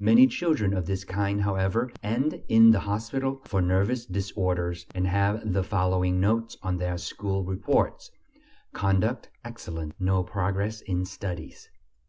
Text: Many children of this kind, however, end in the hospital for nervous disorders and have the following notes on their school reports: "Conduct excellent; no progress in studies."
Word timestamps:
Many 0.00 0.26
children 0.26 0.74
of 0.74 0.86
this 0.86 1.04
kind, 1.04 1.40
however, 1.42 1.92
end 2.02 2.42
in 2.48 2.72
the 2.72 2.80
hospital 2.80 3.40
for 3.44 3.62
nervous 3.62 4.06
disorders 4.06 4.84
and 4.92 5.06
have 5.06 5.52
the 5.52 5.62
following 5.62 6.18
notes 6.18 6.56
on 6.64 6.78
their 6.78 6.98
school 6.98 7.44
reports: 7.44 8.10
"Conduct 8.72 9.30
excellent; 9.44 9.94
no 10.00 10.24
progress 10.24 10.80
in 10.80 11.04
studies." 11.04 11.68